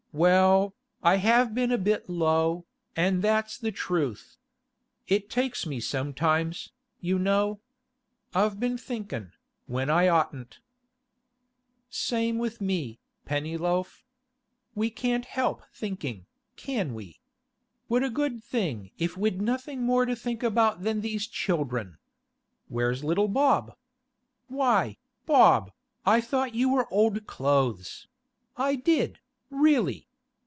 [0.13, 2.65] 'Well, I have been a bit low,
[2.97, 4.35] an' that's the truth.
[5.07, 7.61] It takes me sometimes, you know.
[8.35, 9.31] I've been thinkin',
[9.67, 10.59] when I'd oughtn't.'
[11.89, 14.03] 'Same with me, Pennyloaf.
[14.75, 16.25] We can't help thinking,
[16.57, 17.21] can we?
[17.87, 21.99] What a good thing if we'd nothing more to think about than these children!
[22.67, 23.77] Where's little Bob?
[24.49, 25.71] Why, Bob,
[26.05, 28.09] I thought you were old clothes;
[28.57, 30.07] I did, really!